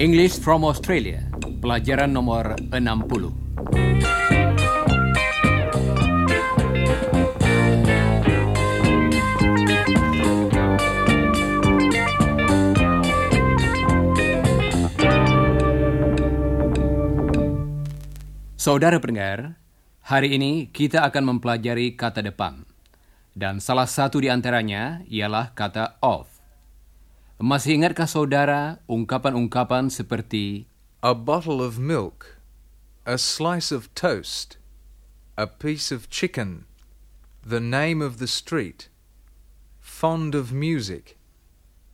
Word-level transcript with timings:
English 0.00 0.40
from 0.40 0.64
Australia, 0.64 1.28
pelajaran 1.60 2.16
nomor 2.16 2.56
60. 2.56 3.40
Saudara 18.60 18.96
pendengar, 19.00 19.59
hari 20.10 20.34
ini 20.34 20.66
kita 20.66 21.06
akan 21.06 21.38
mempelajari 21.38 21.94
kata 21.94 22.26
depan. 22.26 22.66
Dan 23.30 23.62
salah 23.62 23.86
satu 23.86 24.18
di 24.18 24.26
antaranya 24.26 25.06
ialah 25.06 25.54
kata 25.54 26.02
of. 26.02 26.26
Masih 27.38 27.78
ingatkah 27.78 28.10
saudara 28.10 28.82
ungkapan-ungkapan 28.90 29.86
seperti 29.86 30.66
A 31.00 31.14
bottle 31.14 31.62
of 31.62 31.78
milk, 31.78 32.42
a 33.06 33.16
slice 33.16 33.70
of 33.70 33.86
toast, 33.94 34.58
a 35.38 35.46
piece 35.46 35.94
of 35.94 36.10
chicken, 36.10 36.66
the 37.46 37.62
name 37.62 38.02
of 38.02 38.18
the 38.18 38.28
street, 38.28 38.90
fond 39.78 40.34
of 40.34 40.50
music, 40.50 41.16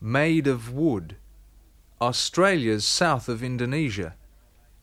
made 0.00 0.48
of 0.48 0.72
wood, 0.72 1.20
Australia's 2.00 2.82
south 2.82 3.28
of 3.28 3.44
Indonesia. 3.44 4.16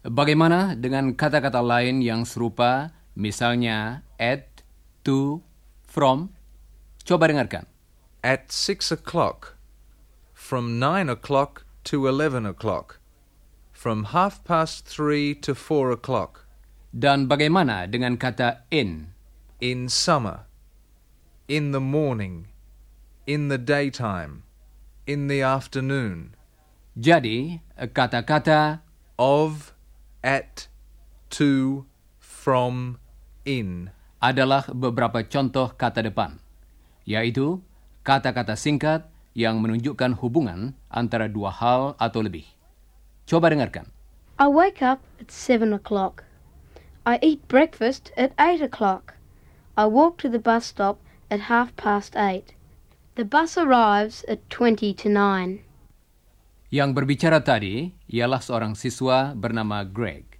Bagaimana 0.06 0.78
dengan 0.78 1.12
kata-kata 1.18 1.60
lain 1.60 2.00
yang 2.00 2.24
serupa, 2.24 3.03
misalnya 3.16 4.04
at, 4.20 4.62
to, 5.06 5.42
from? 5.86 6.34
Coba 7.06 7.30
dengarkan. 7.30 7.66
At 8.24 8.52
six 8.52 8.92
o'clock, 8.92 9.60
from 10.32 10.80
nine 10.80 11.10
o'clock 11.12 11.68
to 11.92 12.08
eleven 12.08 12.46
o'clock, 12.48 13.00
from 13.72 14.16
half 14.16 14.44
past 14.48 14.88
three 14.88 15.36
to 15.44 15.54
four 15.54 15.92
o'clock, 15.92 16.48
Dan 16.94 17.26
bagaimana 17.26 17.90
dengan 17.90 18.22
kata 18.22 18.64
in? 18.70 19.14
in 19.64 19.88
summer, 19.88 20.44
in 21.48 21.72
the 21.72 21.80
morning, 21.80 22.48
in 23.26 23.48
the 23.48 23.58
daytime, 23.58 24.44
in 25.08 25.28
the 25.28 25.42
afternoon, 25.42 26.36
Jadi, 27.00 27.62
kata-kata 27.74 28.82
of, 29.18 29.74
at, 30.22 30.68
to, 31.32 31.86
from, 32.20 33.00
in. 33.44 33.92
adalah 34.24 34.64
beberapa 34.72 35.20
contoh 35.28 35.76
kata 35.76 36.08
depan, 36.08 36.40
yaitu 37.04 37.60
kata-kata 38.08 38.56
singkat 38.56 39.04
yang 39.36 39.60
menunjukkan 39.60 40.16
hubungan 40.24 40.72
antara 40.88 41.28
dua 41.28 41.52
hal 41.52 42.00
atau 42.00 42.24
lebih. 42.24 42.48
Coba 43.28 43.52
dengarkan. 43.52 43.92
I 44.40 44.48
wake 44.48 44.80
up 44.80 45.04
at 45.20 45.28
seven 45.28 45.76
o'clock. 45.76 46.24
I 47.04 47.20
eat 47.20 47.44
breakfast 47.52 48.16
at 48.16 48.32
eight 48.40 48.64
o'clock. 48.64 49.20
I 49.76 49.92
walk 49.92 50.24
to 50.24 50.32
the 50.32 50.40
bus 50.40 50.72
stop 50.72 51.04
at 51.28 51.52
half 51.52 51.76
past 51.76 52.16
eight. 52.16 52.56
The 53.20 53.28
bus 53.28 53.60
arrives 53.60 54.24
at 54.32 54.40
twenty 54.48 54.96
to 55.04 55.12
nine. 55.12 55.68
Yang 56.72 56.90
berbicara 56.96 57.44
tadi 57.44 57.92
ialah 58.08 58.40
seorang 58.40 58.74
siswa 58.74 59.36
bernama 59.36 59.84
Greg. 59.84 60.33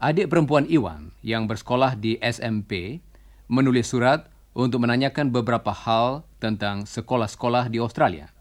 Adik 0.00 0.32
perempuan 0.32 0.64
Iwan 0.64 1.12
yang 1.20 1.44
bersekolah 1.44 1.92
di 1.92 2.16
SMP 2.24 3.04
menulis 3.52 3.92
surat 3.92 4.32
untuk 4.56 4.80
menanyakan 4.80 5.28
beberapa 5.28 5.76
hal 5.76 6.24
tentang 6.40 6.88
sekolah-sekolah 6.88 7.68
di 7.68 7.84
Australia. 7.84 8.32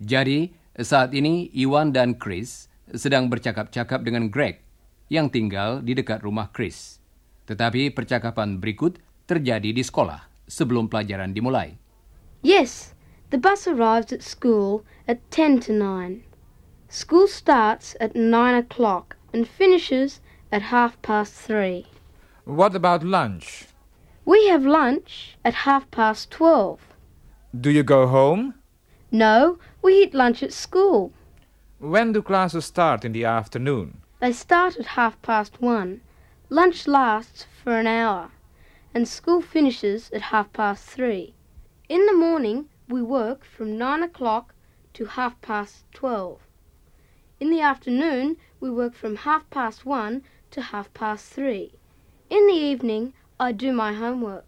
Jadi, 0.00 0.56
saat 0.80 1.12
ini 1.12 1.52
Iwan 1.52 1.92
dan 1.92 2.16
Chris 2.16 2.72
sedang 2.96 3.28
bercakap-cakap 3.28 4.08
dengan 4.08 4.32
Greg 4.32 4.64
yang 5.12 5.28
tinggal 5.28 5.84
di 5.84 5.92
dekat 5.92 6.24
rumah 6.24 6.48
Chris. 6.48 6.96
Tetapi 7.44 7.92
percakapan 7.92 8.56
berikut 8.56 8.96
terjadi 9.28 9.68
di 9.68 9.84
sekolah 9.84 10.48
sebelum 10.48 10.88
pelajaran 10.88 11.36
dimulai. 11.36 11.76
Yes, 12.40 12.96
the 13.28 13.36
bus 13.36 13.68
arrives 13.68 14.16
at 14.16 14.24
school 14.24 14.80
at 15.04 15.20
ten 15.28 15.60
to 15.68 15.76
nine. 15.76 16.24
School 16.88 17.28
starts 17.28 17.92
at 18.00 18.16
nine 18.16 18.56
o'clock 18.56 19.20
and 19.36 19.44
finishes 19.44 20.23
at 20.54 20.62
half 20.62 21.02
past 21.02 21.34
three. 21.34 21.84
What 22.44 22.76
about 22.76 23.02
lunch? 23.02 23.66
We 24.24 24.46
have 24.46 24.64
lunch 24.64 25.36
at 25.44 25.52
half 25.66 25.90
past 25.90 26.30
twelve. 26.30 26.78
Do 27.60 27.70
you 27.70 27.82
go 27.82 28.06
home? 28.06 28.54
No, 29.10 29.58
we 29.82 29.94
eat 29.94 30.14
lunch 30.14 30.44
at 30.44 30.52
school. 30.52 31.12
When 31.80 32.12
do 32.12 32.22
classes 32.22 32.66
start 32.66 33.04
in 33.04 33.10
the 33.10 33.24
afternoon? 33.24 33.98
They 34.20 34.30
start 34.30 34.76
at 34.76 34.86
half 34.86 35.20
past 35.22 35.60
one. 35.60 36.02
Lunch 36.50 36.86
lasts 36.86 37.48
for 37.64 37.76
an 37.76 37.88
hour, 37.88 38.30
and 38.94 39.08
school 39.08 39.42
finishes 39.42 40.08
at 40.12 40.30
half 40.30 40.52
past 40.52 40.84
three. 40.84 41.34
In 41.88 42.06
the 42.06 42.14
morning, 42.14 42.66
we 42.88 43.02
work 43.02 43.44
from 43.44 43.76
nine 43.76 44.04
o'clock 44.04 44.54
to 44.92 45.06
half 45.06 45.34
past 45.40 45.84
twelve. 45.92 46.38
In 47.40 47.50
the 47.50 47.60
afternoon, 47.60 48.36
we 48.60 48.70
work 48.70 48.94
from 48.94 49.16
half 49.16 49.50
past 49.50 49.84
one 49.84 50.22
to 50.54 50.62
half 50.62 50.86
past 50.94 51.34
three. 51.34 51.74
In 52.30 52.46
the 52.46 52.54
evening, 52.54 53.10
I 53.42 53.50
do 53.50 53.74
my 53.74 53.90
homework. 53.90 54.46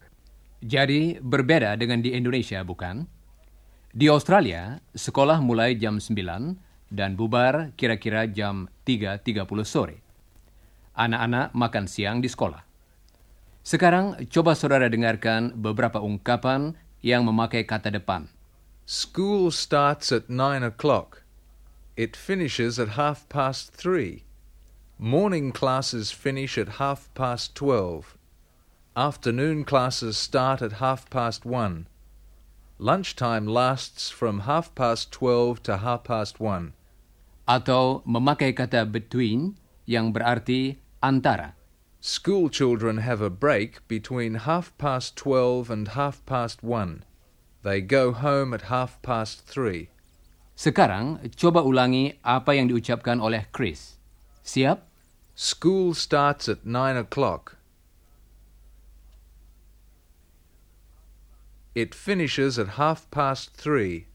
Jadi 0.62 1.18
berbeda 1.18 1.74
dengan 1.74 2.00
di 2.00 2.14
Indonesia, 2.14 2.62
bukan? 2.62 3.10
Di 3.90 4.06
Australia, 4.06 4.78
sekolah 4.94 5.42
mulai 5.42 5.74
jam 5.74 5.98
9 5.98 6.14
dan 6.94 7.18
bubar 7.18 7.74
kira-kira 7.74 8.30
jam 8.30 8.70
3.30 8.86 9.42
sore. 9.66 9.98
Anak-anak 10.94 11.52
makan 11.52 11.84
siang 11.90 12.22
di 12.22 12.30
sekolah. 12.30 12.62
Sekarang 13.66 14.14
coba 14.30 14.54
saudara 14.54 14.86
dengarkan 14.86 15.50
beberapa 15.58 15.98
ungkapan 15.98 16.78
yang 17.02 17.26
memakai 17.26 17.66
kata 17.66 17.90
depan. 17.90 18.30
School 18.86 19.50
starts 19.50 20.14
at 20.14 20.30
nine 20.30 20.62
o'clock. 20.62 21.26
It 21.98 22.14
finishes 22.14 22.78
at 22.78 22.94
half 22.94 23.26
past 23.26 23.74
three. 23.74 24.22
Morning 24.96 25.52
classes 25.52 26.08
finish 26.08 26.56
at 26.56 26.80
half 26.80 27.12
past 27.12 27.52
twelve. 27.52 28.16
Afternoon 28.96 29.68
classes 29.68 30.16
start 30.16 30.64
at 30.64 30.80
half 30.80 31.10
past 31.12 31.44
one. 31.44 31.84
Lunchtime 32.80 33.44
lasts 33.44 34.08
from 34.08 34.48
half 34.48 34.72
past 34.72 35.12
twelve 35.12 35.62
to 35.68 35.84
half 35.84 36.08
past 36.08 36.40
one. 36.40 36.72
Atau 37.44 38.08
memakai 38.08 38.56
kata 38.56 38.88
between 38.88 39.60
yang 39.84 40.16
berarti 40.16 40.80
antara. 41.04 41.52
School 42.00 42.48
children 42.48 43.04
have 43.04 43.20
a 43.20 43.28
break 43.28 43.84
between 43.92 44.48
half 44.48 44.72
past 44.80 45.12
twelve 45.12 45.68
and 45.68 45.92
half 45.92 46.24
past 46.24 46.64
one. 46.64 47.04
They 47.60 47.84
go 47.84 48.16
home 48.16 48.56
at 48.56 48.72
half 48.72 48.96
past 49.04 49.44
three. 49.44 49.92
Sekarang 50.56 51.20
coba 51.36 51.60
ulangi 51.60 52.16
apa 52.24 52.56
yang 52.56 52.72
diucapkan 52.72 53.20
oleh 53.20 53.44
Chris. 53.52 54.00
Siap? 54.40 54.85
School 55.38 55.92
starts 55.92 56.48
at 56.48 56.64
nine 56.64 56.97
o'clock. 56.97 57.56
It 61.74 61.94
finishes 61.94 62.58
at 62.58 62.69
half 62.80 63.10
past 63.10 63.52
three. 63.52 64.06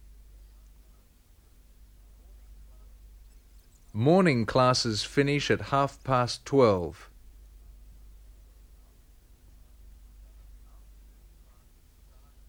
Morning 3.93 4.47
classes 4.47 5.03
finish 5.03 5.51
at 5.51 5.69
half 5.69 6.03
past 6.03 6.43
twelve. 6.43 7.07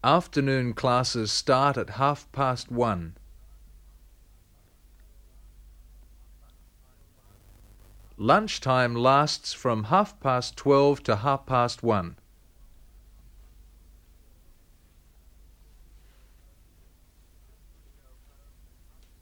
Afternoon 0.03 0.73
classes 0.73 1.31
start 1.31 1.77
at 1.77 1.91
half 1.91 2.29
past 2.31 2.71
one. 2.71 3.15
Lunchtime 8.17 8.93
lasts 8.93 9.57
from 9.57 9.89
half 9.89 10.19
past 10.21 10.53
twelve 10.53 11.01
to 11.03 11.25
half 11.25 11.49
past 11.49 11.81
one. 11.81 12.15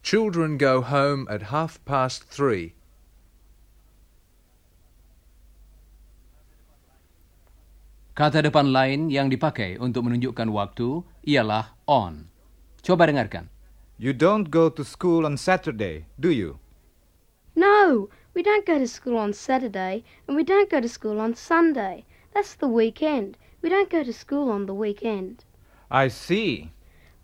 Children 0.03 0.59
go 0.59 0.83
home 0.83 1.23
at 1.31 1.55
half 1.55 1.79
past 1.88 2.27
three. 2.27 2.75
Kata 8.11 8.43
depan 8.43 8.75
lain 8.75 9.07
yang 9.07 9.31
dipakai 9.31 9.79
untuk 9.79 10.03
menunjukkan 10.03 10.51
waktu 10.51 11.07
ialah 11.23 11.79
on. 11.88 12.27
Coba 12.83 13.07
dengarkan. 13.07 13.47
You 13.95 14.11
don't 14.11 14.51
go 14.51 14.67
to 14.67 14.83
school 14.83 15.23
on 15.23 15.39
Saturday, 15.39 16.11
do 16.19 16.27
you? 16.27 16.59
No, 17.55 18.11
we 18.33 18.44
don't 18.44 18.66
go 18.66 18.80
to 18.80 18.88
school 18.88 19.18
on 19.18 19.33
Saturday, 19.33 20.04
and 20.28 20.36
we 20.36 20.44
don't 20.44 20.69
go 20.69 20.80
to 20.80 20.88
school 20.88 21.19
on 21.19 21.36
Sunday. 21.36 22.06
That's 22.33 22.56
the 22.56 22.68
weekend. 22.68 23.38
We 23.62 23.69
don't 23.69 23.89
go 23.92 24.04
to 24.04 24.13
school 24.13 24.50
on 24.50 24.66
the 24.66 24.74
weekend. 24.74 25.44
I 25.92 26.07
see. 26.07 26.72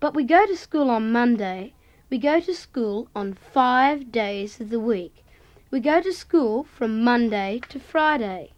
But 0.04 0.14
we 0.14 0.28
go 0.28 0.46
to 0.46 0.58
school 0.60 0.92
on 0.92 1.16
Monday. 1.16 1.74
We 2.12 2.20
go 2.20 2.40
to 2.40 2.54
school 2.54 3.08
on 3.16 3.34
five 3.34 4.12
days 4.12 4.60
of 4.60 4.70
the 4.70 4.84
week. 4.84 5.24
We 5.72 5.80
go 5.80 6.00
to 6.00 6.12
school 6.12 6.64
from 6.64 7.04
Monday 7.04 7.60
to 7.72 7.80
Friday. 7.80 8.56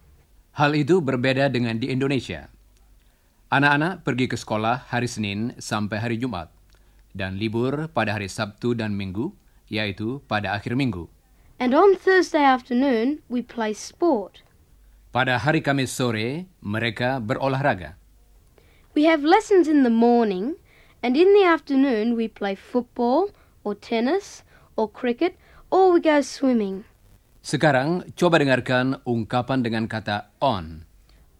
Hal 0.54 0.74
itu 0.74 0.98
berbeda 0.98 1.50
dengan 1.50 1.78
di 1.78 1.90
Indonesia. 1.90 2.50
Anak-anak 3.50 4.06
pergi 4.06 4.30
ke 4.30 4.38
sekolah 4.38 4.86
hari 4.90 5.10
Senin 5.10 5.54
sampai 5.58 5.98
hari 5.98 6.16
Jumat 6.18 6.50
dan 7.10 7.34
libur 7.34 7.90
pada 7.90 8.14
hari 8.14 8.30
Sabtu 8.30 8.78
dan 8.78 8.94
Minggu, 8.94 9.34
yaitu 9.66 10.22
pada 10.30 10.54
akhir 10.54 10.78
minggu. 10.78 11.10
And 11.60 11.76
on 11.76 11.92
Thursday 11.92 12.40
afternoon, 12.40 13.20
we 13.28 13.44
play 13.44 13.76
sport. 13.76 14.40
Pada 15.12 15.36
hari 15.36 15.60
Kamis 15.60 15.92
sore, 15.92 16.48
mereka 16.64 17.20
berolahraga. 17.20 18.00
We 18.96 19.04
have 19.04 19.20
lessons 19.20 19.68
in 19.68 19.84
the 19.84 19.92
morning, 19.92 20.56
and 21.04 21.20
in 21.20 21.28
the 21.36 21.44
afternoon 21.44 22.16
we 22.16 22.32
play 22.32 22.56
football, 22.56 23.28
or 23.60 23.76
tennis, 23.76 24.40
or 24.72 24.88
cricket, 24.88 25.36
or 25.68 25.92
we 25.92 26.00
go 26.00 26.24
swimming. 26.24 26.88
Sekarang, 27.44 28.08
coba 28.16 28.40
dengarkan 28.40 28.96
ungkapan 29.04 29.60
dengan 29.60 29.84
kata 29.84 30.32
on. 30.40 30.88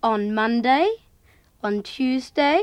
On 0.04 0.36
Monday, 0.36 1.00
on 1.64 1.80
Tuesday, 1.80 2.60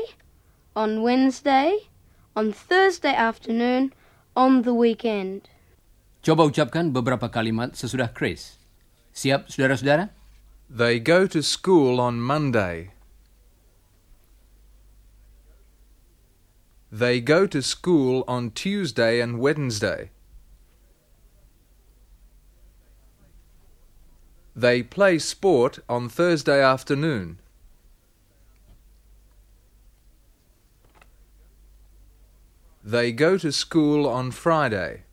on 0.78 1.02
Wednesday, 1.02 1.90
on 2.38 2.54
Thursday 2.54 3.18
afternoon, 3.18 3.90
on 4.38 4.62
the 4.62 4.70
weekend. 4.70 5.50
Coba 6.18 6.44
ucapkan 6.44 6.90
beberapa 6.90 7.30
kalimat 7.30 7.78
sesudah 7.78 8.10
Chris. 8.10 8.58
Siap, 9.14 9.50
saudara-saudara? 9.50 10.10
They 10.68 11.00
go 11.00 11.24
to 11.30 11.40
school 11.40 12.02
on 12.02 12.20
Monday. 12.20 12.92
They 16.90 17.20
go 17.20 17.46
to 17.46 17.60
school 17.62 18.24
on 18.26 18.50
Tuesday 18.52 19.20
and 19.20 19.38
Wednesday. 19.38 20.10
They 24.58 24.82
play 24.82 25.18
sport 25.18 25.78
on 25.88 26.08
Thursday 26.08 26.58
afternoon. 26.58 27.38
They 32.82 33.12
go 33.12 33.36
to 33.38 33.52
school 33.52 34.08
on 34.08 34.32
Friday. 34.32 35.07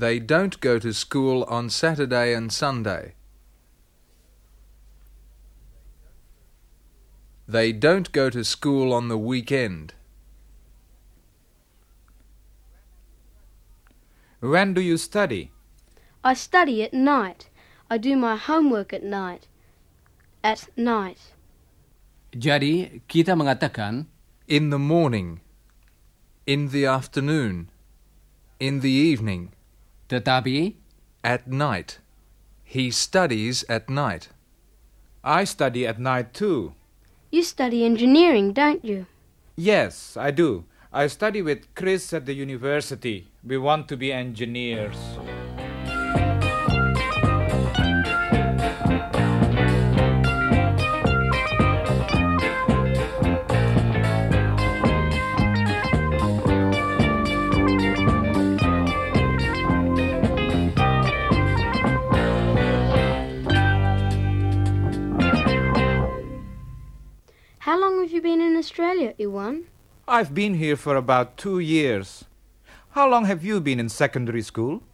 They 0.00 0.18
don't 0.18 0.58
go 0.64 0.78
to 0.78 0.94
school 0.94 1.44
on 1.44 1.68
Saturday 1.68 2.32
and 2.32 2.50
Sunday. 2.50 3.12
They 7.46 7.72
don't 7.76 8.10
go 8.10 8.30
to 8.30 8.42
school 8.42 8.94
on 8.94 9.12
the 9.12 9.18
weekend. 9.18 9.92
When 14.40 14.72
do 14.72 14.80
you 14.80 14.96
study? 14.96 15.52
I 16.24 16.32
study 16.32 16.82
at 16.82 16.94
night. 16.96 17.50
I 17.90 17.98
do 17.98 18.16
my 18.16 18.36
homework 18.40 18.96
at 18.96 19.04
night. 19.04 19.48
At 20.40 20.72
night. 20.80 21.36
Jadi, 22.32 23.04
kita 23.04 23.36
mengatakan 23.36 24.08
In 24.48 24.72
the 24.72 24.80
morning. 24.80 25.44
In 26.48 26.72
the 26.72 26.88
afternoon. 26.88 27.68
In 28.56 28.80
the 28.80 28.96
evening. 28.96 29.59
Tetapi 30.10 30.74
At 31.22 31.46
night. 31.46 32.02
He 32.66 32.90
studies 32.90 33.62
at 33.68 33.88
night. 33.88 34.34
I 35.22 35.44
study 35.44 35.86
at 35.86 35.98
night 35.98 36.34
too. 36.34 36.74
You 37.30 37.42
study 37.42 37.84
engineering, 37.84 38.52
don't 38.52 38.84
you? 38.84 39.06
Yes, 39.54 40.16
I 40.16 40.30
do. 40.30 40.64
I 40.92 41.06
study 41.06 41.42
with 41.42 41.70
Chris 41.74 42.12
at 42.12 42.26
the 42.26 42.34
university. 42.34 43.30
We 43.44 43.58
want 43.58 43.86
to 43.88 43.96
be 43.96 44.10
engineers. 44.12 44.98
Australia, 69.00 69.16
Iwan? 69.16 69.64
I've 70.04 70.36
been 70.36 70.60
here 70.60 70.76
for 70.76 70.92
about 70.92 71.40
two 71.40 71.56
years. 71.56 72.28
How 72.92 73.08
long 73.08 73.24
have 73.24 73.40
you 73.40 73.56
been 73.56 73.80
in 73.80 73.88
secondary 73.88 74.44
school? 74.44 74.84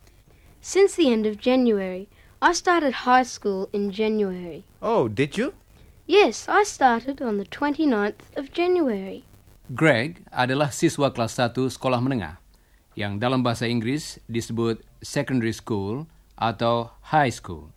Since 0.62 0.94
the 0.94 1.11
end 1.11 1.26
of 1.26 1.43
January. 1.43 2.06
I 2.38 2.55
started 2.55 3.03
high 3.03 3.26
school 3.26 3.67
in 3.75 3.91
January. 3.91 4.62
Oh, 4.79 5.11
did 5.11 5.35
you? 5.35 5.58
Yes, 6.06 6.47
I 6.47 6.62
started 6.62 7.19
on 7.19 7.43
the 7.43 7.50
29th 7.50 8.31
of 8.38 8.55
January. 8.55 9.26
Greg 9.75 10.23
adalah 10.31 10.70
siswa 10.70 11.11
kelas 11.11 11.35
1 11.35 11.67
sekolah 11.75 11.99
menengah 11.99 12.38
yang 12.94 13.19
dalam 13.19 13.43
bahasa 13.43 13.67
Inggris 13.67 14.23
disebut 14.31 14.87
secondary 15.03 15.50
school 15.50 16.06
atau 16.38 16.94
high 17.11 17.35
school. 17.35 17.75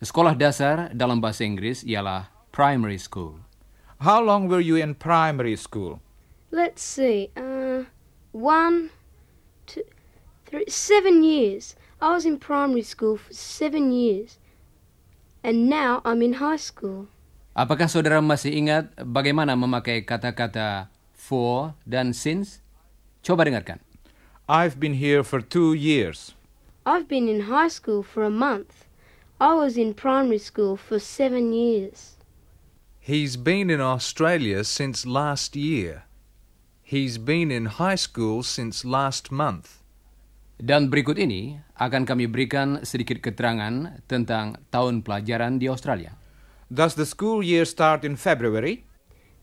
Sekolah 0.00 0.32
dasar 0.32 0.96
dalam 0.96 1.20
bahasa 1.20 1.44
Inggris 1.44 1.84
ialah 1.84 2.32
primary 2.56 2.96
school. 2.96 3.45
How 4.00 4.20
long 4.20 4.48
were 4.48 4.60
you 4.60 4.76
in 4.76 4.94
primary 4.94 5.56
school? 5.56 6.00
Let's 6.52 6.82
see, 6.84 7.32
uh, 7.32 7.88
one, 8.32 8.90
two, 9.64 9.88
three, 10.44 10.68
seven 10.68 11.24
years. 11.24 11.76
I 12.00 12.12
was 12.12 12.28
in 12.28 12.36
primary 12.36 12.84
school 12.84 13.16
for 13.16 13.32
seven 13.32 13.92
years. 13.92 14.36
And 15.42 15.70
now 15.72 16.02
I'm 16.04 16.20
in 16.20 16.44
high 16.44 16.60
school. 16.60 17.08
Apakah 17.56 17.88
saudara 17.88 18.20
masih 18.20 18.52
ingat 18.52 18.92
bagaimana 19.00 19.56
memakai 19.56 20.04
kata-kata 20.04 20.92
for 21.16 21.72
dan 21.88 22.12
since? 22.12 22.60
Coba 23.24 23.48
dengarkan. 23.48 23.80
I've 24.44 24.76
been 24.76 25.00
here 25.00 25.24
for 25.24 25.40
two 25.40 25.72
years. 25.72 26.36
I've 26.84 27.08
been 27.08 27.32
in 27.32 27.48
high 27.48 27.72
school 27.72 28.04
for 28.04 28.28
a 28.28 28.30
month. 28.30 28.84
I 29.40 29.56
was 29.56 29.80
in 29.80 29.96
primary 29.96 30.38
school 30.38 30.76
for 30.76 31.00
seven 31.00 31.56
years. 31.56 32.15
He's 33.06 33.38
been 33.38 33.70
in 33.70 33.78
Australia 33.78 34.66
since 34.66 35.06
last 35.06 35.54
year. 35.54 36.10
He's 36.82 37.22
been 37.22 37.54
in 37.54 37.78
high 37.78 37.94
school 37.94 38.42
since 38.42 38.82
last 38.82 39.30
month. 39.30 39.78
Dan 40.58 40.90
berikut 40.90 41.14
ini 41.14 41.62
akan 41.78 42.02
kami 42.02 42.26
berikan 42.26 42.82
sedikit 42.82 43.22
keterangan 43.22 44.02
tentang 44.10 44.58
tahun 44.74 45.06
pelajaran 45.06 45.62
di 45.62 45.70
Australia. 45.70 46.18
Does 46.66 46.98
the 46.98 47.06
school 47.06 47.46
year 47.46 47.62
start 47.62 48.02
in 48.02 48.18
February? 48.18 48.82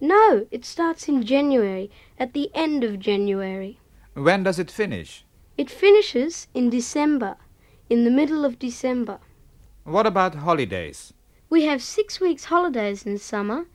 No, 0.04 0.44
it 0.52 0.68
starts 0.68 1.08
in 1.08 1.24
January, 1.24 1.88
at 2.20 2.36
the 2.36 2.52
end 2.52 2.84
of 2.84 3.00
January. 3.00 3.80
When 4.12 4.44
does 4.44 4.60
it 4.60 4.76
finish? 4.76 5.24
It 5.56 5.72
finishes 5.72 6.52
in 6.52 6.68
December, 6.68 7.40
in 7.88 8.04
the 8.04 8.12
middle 8.12 8.44
of 8.44 8.60
December. 8.60 9.24
What 9.88 10.04
about 10.04 10.44
holidays? 10.44 11.16
We 11.54 11.70
have 11.70 11.86
six 11.86 12.18
weeks' 12.18 12.50
holidays 12.50 13.06
in 13.06 13.22
summer, 13.22 13.70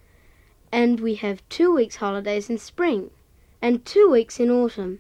and 0.75 0.99
we 0.99 1.15
have 1.23 1.47
two 1.47 1.71
weeks' 1.71 2.03
holidays 2.03 2.51
in 2.51 2.59
spring, 2.59 3.15
and 3.63 3.87
two 3.87 4.11
weeks 4.11 4.43
in 4.43 4.51
autumn. 4.51 4.99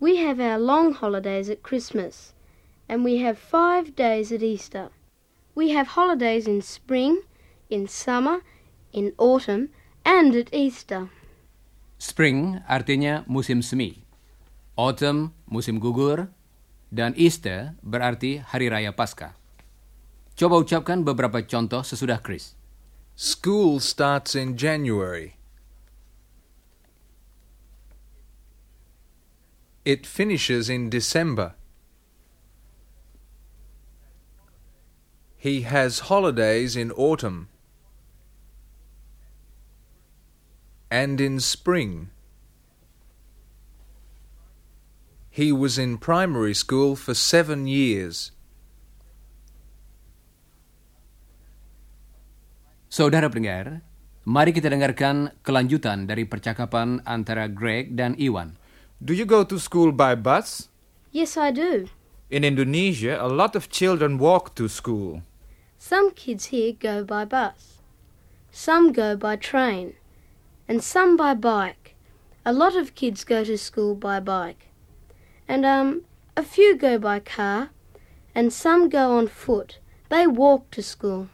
We 0.00 0.16
have 0.16 0.40
our 0.40 0.56
long 0.56 0.96
holidays 0.96 1.52
at 1.52 1.60
Christmas, 1.60 2.32
and 2.88 3.04
we 3.04 3.20
have 3.20 3.36
five 3.36 3.92
days 3.92 4.32
at 4.32 4.40
Easter. 4.40 4.88
We 5.52 5.76
have 5.76 5.92
holidays 5.92 6.48
in 6.48 6.64
spring, 6.64 7.20
in 7.68 7.84
summer, 7.84 8.48
in 8.96 9.12
autumn, 9.20 9.68
and 10.00 10.32
at 10.32 10.48
Easter. 10.56 11.12
Spring 12.00 12.64
artinya 12.64 13.28
musim 13.28 13.60
semi. 13.60 14.08
Autumn 14.72 15.36
musim 15.44 15.76
gugur 15.76 16.32
dan 16.88 17.12
Easter 17.20 17.76
berarti 17.84 18.40
hari 18.40 18.72
raya 18.72 18.88
Paskah. 18.96 19.39
Coba 20.40 20.56
ucapkan 20.64 21.04
beberapa 21.04 21.44
contoh 21.44 21.84
sesudah 21.84 22.16
Chris. 22.16 22.56
School 23.12 23.76
starts 23.76 24.32
in 24.32 24.56
January. 24.56 25.36
It 29.84 30.08
finishes 30.08 30.72
in 30.72 30.88
December. 30.88 31.60
He 35.36 35.60
has 35.68 36.08
holidays 36.08 36.72
in 36.72 36.88
autumn 36.96 37.52
and 40.88 41.20
in 41.20 41.36
spring. 41.36 42.08
He 45.28 45.52
was 45.52 45.76
in 45.76 46.00
primary 46.00 46.56
school 46.56 46.96
for 46.96 47.12
seven 47.12 47.68
years. 47.68 48.32
Saudara 52.90 53.30
pendengar, 53.30 53.86
mari 54.26 54.50
kita 54.50 54.66
dengarkan 54.66 55.30
kelanjutan 55.46 56.10
dari 56.10 56.26
percakapan 56.26 56.98
antara 57.06 57.46
Greg 57.46 57.94
dan 57.94 58.18
Iwan. 58.18 58.58
Do 58.98 59.14
you 59.14 59.22
go 59.22 59.46
to 59.46 59.62
school 59.62 59.94
by 59.94 60.18
bus? 60.18 60.66
Yes, 61.14 61.38
I 61.38 61.54
do. 61.54 61.86
In 62.34 62.42
Indonesia, 62.42 63.14
a 63.14 63.30
lot 63.30 63.54
of 63.54 63.70
children 63.70 64.18
walk 64.18 64.58
to 64.58 64.66
school. 64.66 65.22
Some 65.78 66.10
kids 66.18 66.50
here 66.50 66.74
go 66.74 67.06
by 67.06 67.22
bus. 67.22 67.78
Some 68.50 68.90
go 68.90 69.14
by 69.14 69.38
train. 69.38 69.94
And 70.66 70.82
some 70.82 71.14
by 71.14 71.38
bike. 71.38 71.94
A 72.42 72.50
lot 72.50 72.74
of 72.74 72.98
kids 72.98 73.22
go 73.22 73.46
to 73.46 73.54
school 73.54 73.94
by 73.94 74.18
bike. 74.18 74.66
And, 75.46 75.62
um, 75.62 76.02
a 76.34 76.42
few 76.42 76.74
go 76.74 76.98
by 76.98 77.22
car. 77.22 77.70
And 78.34 78.50
some 78.50 78.90
go 78.90 79.14
on 79.14 79.30
foot. 79.30 79.78
They 80.10 80.26
walk 80.26 80.74
to 80.74 80.82
school. 80.82 81.30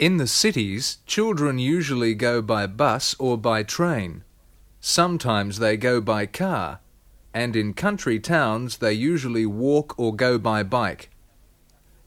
In 0.00 0.16
the 0.16 0.24
cities, 0.24 1.04
children 1.04 1.60
usually 1.60 2.16
go 2.16 2.40
by 2.40 2.64
bus 2.64 3.12
or 3.20 3.36
by 3.36 3.60
train. 3.60 4.24
Sometimes 4.80 5.60
they 5.60 5.76
go 5.76 6.00
by 6.00 6.24
car. 6.24 6.80
And 7.36 7.52
in 7.52 7.76
country 7.76 8.16
towns, 8.16 8.80
they 8.80 8.96
usually 8.96 9.44
walk 9.44 9.92
or 10.00 10.16
go 10.16 10.40
by 10.40 10.64
bike. 10.64 11.12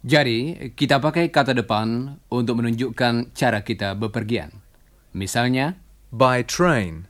Jadi, 0.01 0.73
kita 0.73 0.97
pakai 0.97 1.29
kata 1.29 1.53
depan 1.53 2.17
untuk 2.33 2.65
menunjukkan 2.65 3.37
cara 3.37 3.61
kita 3.61 3.93
bepergian. 3.93 4.65
Misalnya, 5.13 5.77
By 6.09 6.41
train. 6.41 7.05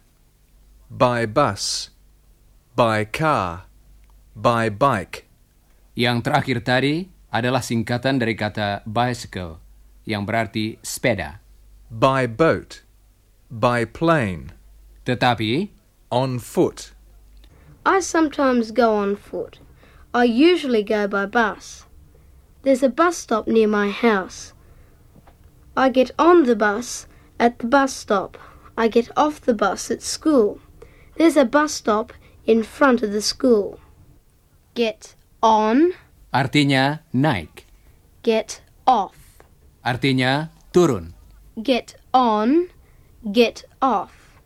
By 0.92 1.24
bus. 1.24 1.96
By 2.76 3.08
car. 3.08 3.72
By 4.36 4.68
bike. 4.68 5.32
yang 5.94 6.26
terakhir 6.26 6.66
tadi 6.66 7.08
adalah 7.30 7.62
singkatan 7.62 8.18
dari 8.18 8.34
kata 8.34 8.86
bicycle, 8.86 9.63
yang 10.04 10.28
berarti 10.28 10.80
sepeda. 10.84 11.40
By 11.88 12.28
boat. 12.28 12.84
By 13.48 13.86
plane. 13.86 14.52
Tetapi, 15.04 15.70
On 16.14 16.38
foot. 16.38 16.94
I 17.86 18.00
sometimes 18.00 18.70
go 18.70 18.94
on 18.94 19.18
foot. 19.18 19.58
I 20.14 20.30
usually 20.30 20.84
go 20.84 21.08
by 21.08 21.26
bus. 21.26 21.90
There's 22.62 22.84
a 22.84 22.90
bus 22.94 23.18
stop 23.18 23.48
near 23.48 23.68
my 23.68 23.90
house. 23.90 24.54
I 25.76 25.90
get 25.90 26.12
on 26.20 26.44
the 26.44 26.56
bus 26.56 27.08
at 27.40 27.58
the 27.58 27.66
bus 27.66 27.92
stop. 27.92 28.38
I 28.78 28.88
get 28.88 29.10
off 29.18 29.42
the 29.42 29.56
bus 29.56 29.90
at 29.90 30.04
school. 30.04 30.60
There's 31.18 31.36
a 31.36 31.46
bus 31.46 31.74
stop 31.74 32.14
in 32.46 32.62
front 32.62 33.02
of 33.02 33.12
the 33.12 33.22
school. 33.22 33.80
Get 34.76 35.16
on, 35.42 35.94
artinya 36.34 37.02
naik, 37.14 37.66
get 38.22 38.62
off. 38.86 39.23
Artinya 39.84 40.50
turun. 40.72 41.14
Get 41.60 42.00
on, 42.16 42.72
get 43.22 43.68
off. 43.84 44.40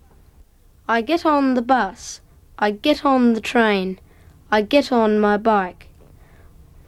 I 0.89 0.99
get 1.05 1.23
on 1.23 1.53
the 1.53 1.63
bus. 1.63 2.19
I 2.57 2.73
get 2.73 3.05
on 3.05 3.37
the 3.37 3.43
train. 3.43 4.01
I 4.49 4.65
get 4.65 4.91
on 4.91 5.21
my 5.21 5.37
bike. 5.37 5.87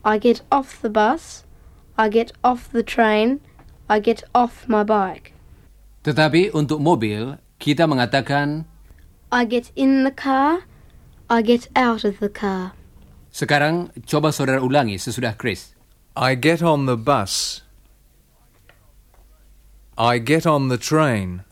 I 0.03 0.17
get 0.17 0.41
off 0.51 0.81
the 0.81 0.89
bus. 0.89 1.45
I 1.99 2.09
get 2.09 2.31
off 2.43 2.71
the 2.71 2.83
train. 2.83 3.39
I 3.91 3.99
get 3.99 4.23
off 4.33 4.65
my 4.65 4.81
bike. 4.87 5.35
Tetapi 6.07 6.55
untuk 6.55 6.79
mobil, 6.79 7.37
kita 7.59 7.85
mengatakan 7.85 8.63
I 9.29 9.45
get 9.45 9.69
in 9.75 10.07
the 10.07 10.15
car. 10.15 10.65
I 11.29 11.45
get 11.45 11.69
out 11.77 12.01
of 12.01 12.17
the 12.17 12.31
car. 12.31 12.73
Sekarang 13.29 13.93
coba 14.09 14.33
saudara 14.33 14.63
ulangi 14.63 14.97
sesudah 14.97 15.37
Chris. 15.37 15.77
I 16.17 16.33
get 16.33 16.65
on 16.65 16.89
the 16.89 16.97
bus. 16.97 17.61
I 19.99 20.17
get 20.17 20.47
on 20.47 20.69
the 20.69 20.77
train. 20.77 21.43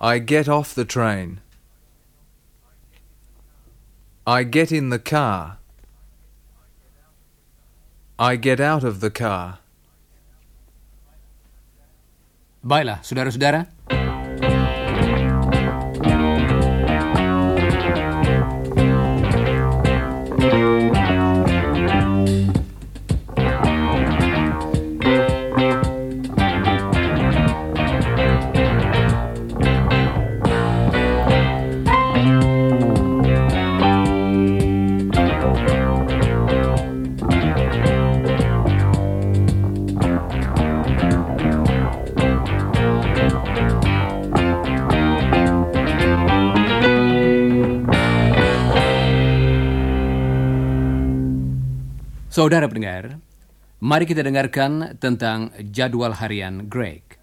I 0.00 0.20
get 0.20 0.48
off 0.48 0.74
the 0.74 0.86
train. 0.86 1.42
I 4.26 4.44
get 4.44 4.72
in 4.72 4.88
the 4.88 4.98
car. 4.98 5.58
I 8.18 8.36
get 8.36 8.58
out 8.58 8.84
of 8.84 9.00
the 9.00 9.10
car. 9.10 9.58
Baiklah, 12.64 13.00
saudara-saudara. 13.02 14.01
Saudara 52.42 52.66
pendengar, 52.66 53.22
mari 53.78 54.02
kita 54.02 54.26
dengarkan 54.26 54.98
tentang 54.98 55.54
jadwal 55.70 56.10
harian 56.10 56.66
Greg. 56.66 57.14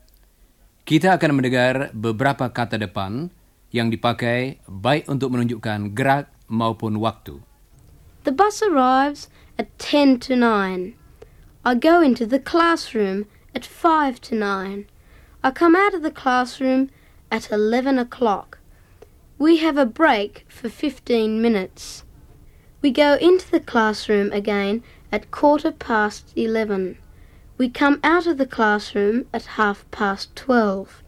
Kita 0.87 1.19
akan 1.19 1.35
mendengar 1.35 1.91
beberapa 1.91 2.47
kata 2.47 2.79
depan 2.79 3.27
yang 3.75 3.91
dipakai 3.91 4.63
baik 4.63 5.11
untuk 5.11 5.35
menunjukkan 5.35 5.91
gerak 5.91 6.31
maupun 6.47 7.03
waktu. 7.03 7.35
The 8.23 8.31
bus 8.31 8.63
arrives 8.63 9.27
at 9.59 9.67
10 9.75 10.23
to 10.23 10.39
9. 10.39 10.95
I 11.67 11.71
go 11.75 11.99
into 11.99 12.23
the 12.23 12.39
classroom 12.39 13.27
at 13.51 13.67
5 13.67 14.23
to 14.31 14.39
9. 14.39 14.87
I 15.43 15.49
come 15.51 15.75
out 15.75 15.91
of 15.91 15.99
the 15.99 16.15
classroom 16.15 16.95
at 17.27 17.51
11 17.51 17.99
o'clock. 17.99 18.63
We 19.35 19.59
have 19.59 19.75
a 19.75 19.83
break 19.83 20.47
for 20.47 20.71
15 20.71 21.43
minutes. 21.43 22.07
We 22.79 22.95
go 22.95 23.19
into 23.19 23.51
the 23.51 23.59
classroom 23.59 24.31
again 24.31 24.79
at 25.11 25.31
quarter 25.31 25.71
past 25.71 26.33
11. 26.35 26.97
We 27.57 27.69
come 27.69 27.99
out 28.03 28.27
of 28.27 28.37
the 28.37 28.47
classroom 28.47 29.25
at 29.33 29.59
half 29.59 29.83
past 29.91 30.35
12. 30.35 31.03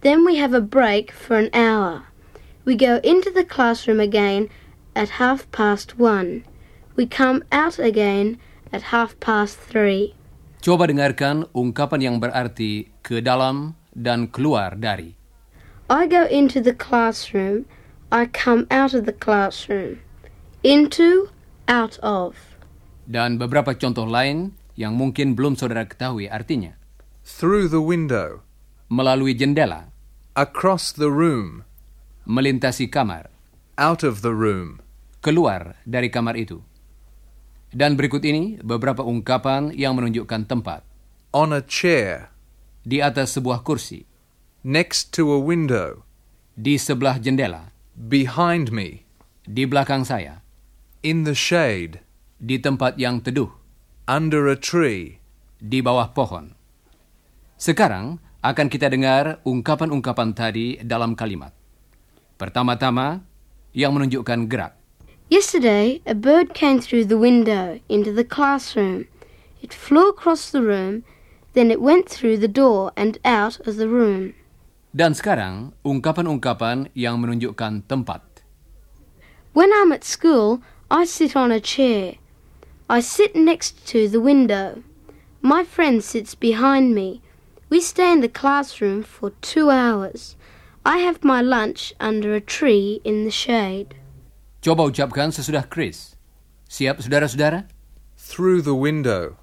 Then 0.00 0.24
we 0.24 0.36
have 0.36 0.54
a 0.54 0.60
break 0.60 1.12
for 1.12 1.36
an 1.36 1.50
hour. 1.52 2.06
We 2.64 2.74
go 2.74 2.98
into 3.04 3.30
the 3.30 3.44
classroom 3.44 4.00
again 4.00 4.48
at 4.96 5.22
half 5.22 5.50
past 5.52 5.98
one. 5.98 6.42
We 6.96 7.06
come 7.06 7.44
out 7.52 7.78
again 7.78 8.40
at 8.72 8.90
half 8.90 9.14
past 9.20 9.60
three. 9.60 10.16
Coba 10.64 10.90
dengarkan 10.90 11.46
ungkapan 11.54 12.00
yang 12.02 12.16
berarti 12.18 12.90
ke 13.04 13.22
dalam 13.22 13.78
dan 13.94 14.26
keluar 14.26 14.74
dari. 14.74 15.14
I 15.86 16.10
go 16.10 16.26
into 16.26 16.58
the 16.58 16.74
classroom. 16.74 17.70
I 18.10 18.26
come 18.26 18.66
out 18.72 18.90
of 18.90 19.06
the 19.06 19.14
classroom. 19.14 20.02
Into, 20.66 21.30
out 21.70 22.00
of. 22.02 22.55
Dan 23.06 23.38
beberapa 23.38 23.70
contoh 23.78 24.04
lain 24.04 24.50
yang 24.74 24.98
mungkin 24.98 25.38
belum 25.38 25.54
saudara 25.54 25.86
ketahui 25.86 26.26
artinya. 26.26 26.74
Through 27.22 27.70
the 27.70 27.82
window. 27.82 28.42
Melalui 28.86 29.34
jendela, 29.34 29.90
Across 30.34 30.98
the 31.00 31.10
room. 31.10 31.62
melintasi 32.26 32.90
kamar, 32.90 33.30
Out 33.78 34.02
of 34.02 34.22
the 34.26 34.34
room. 34.34 34.82
keluar 35.22 35.78
dari 35.82 36.06
kamar 36.06 36.34
itu. 36.38 36.62
Dan 37.74 37.98
berikut 37.98 38.22
ini 38.22 38.62
beberapa 38.62 39.02
ungkapan 39.02 39.74
yang 39.74 39.98
menunjukkan 39.98 40.46
tempat. 40.46 40.86
On 41.34 41.50
a 41.50 41.62
chair. 41.62 42.30
Di 42.86 43.02
atas 43.02 43.34
sebuah 43.34 43.66
kursi, 43.66 44.06
Next 44.62 45.10
to 45.14 45.34
a 45.34 45.40
window. 45.42 46.06
di 46.54 46.78
sebelah 46.78 47.18
jendela, 47.18 47.74
Behind 47.98 48.70
me. 48.70 49.02
di 49.46 49.66
belakang 49.66 50.06
saya, 50.06 50.42
In 51.02 51.26
the 51.26 51.34
shade. 51.34 52.05
Di 52.36 52.60
tempat 52.60 53.00
yang 53.00 53.24
teduh, 53.24 53.48
Under 54.06 54.46
a 54.46 54.54
tree. 54.54 55.18
di 55.56 55.80
bawah 55.80 56.12
pohon. 56.12 56.52
Sekarang 57.56 58.20
akan 58.44 58.68
kita 58.68 58.92
dengar 58.92 59.40
ungkapan-ungkapan 59.42 60.36
tadi 60.36 60.76
dalam 60.84 61.16
kalimat. 61.16 61.50
Pertama-tama, 62.36 63.24
yang 63.72 63.96
menunjukkan 63.96 64.48
gerak. 64.48 64.76
Yesterday, 65.32 66.04
a 66.06 66.14
bird 66.14 66.54
came 66.54 66.78
through 66.78 67.08
the 67.08 67.18
window 67.18 67.80
into 67.90 68.12
the 68.12 68.22
classroom. 68.22 69.08
It 69.58 69.74
flew 69.74 70.12
across 70.12 70.52
the 70.52 70.62
room, 70.62 71.02
then 71.58 71.72
it 71.72 71.82
went 71.82 72.06
through 72.06 72.38
the 72.38 72.52
door 72.52 72.92
and 72.94 73.18
out 73.26 73.58
of 73.66 73.80
the 73.80 73.88
room. 73.90 74.36
Dan 74.96 75.12
sekarang, 75.12 75.76
ungkapan-ungkapan 75.82 76.92
yang 76.94 77.18
menunjukkan 77.20 77.84
tempat. 77.90 78.44
When 79.56 79.72
I'm 79.72 79.90
at 79.90 80.04
school, 80.04 80.60
I 80.92 81.08
sit 81.08 81.34
on 81.34 81.50
a 81.50 81.58
chair. 81.60 82.20
I 82.88 83.00
sit 83.00 83.34
next 83.34 83.84
to 83.88 84.08
the 84.08 84.20
window. 84.20 84.84
My 85.42 85.64
friend 85.64 86.04
sits 86.04 86.36
behind 86.36 86.94
me. 86.94 87.20
We 87.68 87.80
stay 87.80 88.12
in 88.12 88.20
the 88.20 88.28
classroom 88.28 89.02
for 89.02 89.30
two 89.42 89.70
hours. 89.70 90.36
I 90.84 90.98
have 90.98 91.24
my 91.24 91.42
lunch 91.42 91.92
under 91.98 92.34
a 92.34 92.40
tree 92.40 93.00
in 93.02 93.24
the 93.24 93.30
shade. 93.30 93.96
Coba 94.62 94.86
ucapkan 94.86 95.34
sesudah 95.34 95.66
Chris. 95.66 96.14
Siap, 96.70 97.02
saudara-saudara? 97.02 97.66
Through 98.14 98.62
the 98.62 98.74
window. 98.74 99.38